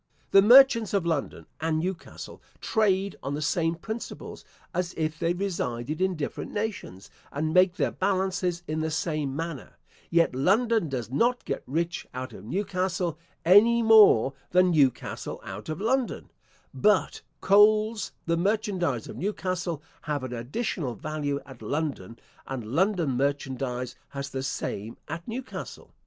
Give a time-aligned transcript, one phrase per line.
[0.31, 4.43] The merchants of London and Newcastle trade on the same principles,
[4.73, 9.77] as if they resided in different nations, and make their balances in the same manner:
[10.09, 15.79] yet London does not get rich out of Newcastle, any more than Newcastle out of
[15.79, 16.31] London:
[16.73, 23.95] but coals, the merchandize of Newcastle, have an additional value at London, and London merchandize
[24.07, 25.93] has the same at Newcastle.